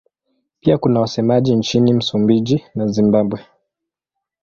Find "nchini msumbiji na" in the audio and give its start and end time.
1.55-2.87